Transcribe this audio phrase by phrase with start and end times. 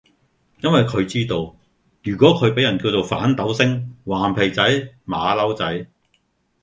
[0.61, 1.55] 因為佢知道，
[2.01, 4.63] 如果佢俾人叫做反鬥星，頑皮仔，
[5.05, 5.85] 馬騮仔